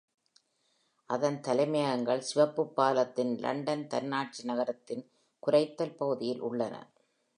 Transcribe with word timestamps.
அதன் 1.09 1.37
தலைமையகங்கள், 1.47 2.23
சிவப்புப்பாலத்தின் 2.29 3.33
லண்டன் 3.39 3.87
தன்னாட்சி 3.87 4.43
நகரத்தின் 4.45 5.03
குரைத்தல் 5.43 5.95
பகுதியில் 5.95 6.41
உள்ளன. 6.41 6.75